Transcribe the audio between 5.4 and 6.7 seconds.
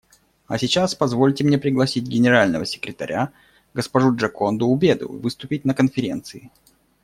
на Конференции.